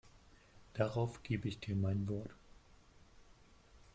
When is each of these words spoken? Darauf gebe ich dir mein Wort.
Darauf 0.73 1.21
gebe 1.21 1.47
ich 1.47 1.59
dir 1.59 1.75
mein 1.75 2.09
Wort. 2.09 2.31